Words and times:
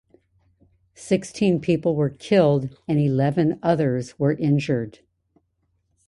Sixteen 0.95 1.59
people 1.61 1.95
were 1.95 2.09
killed 2.09 2.75
and 2.87 2.99
eleven 2.99 3.59
others 3.61 4.17
were 4.17 4.33
injured. 4.33 4.97